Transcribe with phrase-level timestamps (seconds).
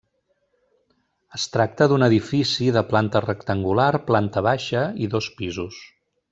[1.39, 5.81] Es tracta d'un edifici de planta rectangular, planta baixa i dos pisos.